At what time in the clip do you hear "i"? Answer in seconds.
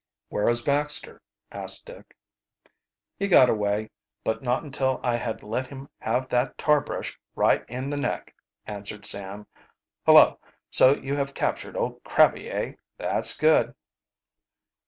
5.03-5.15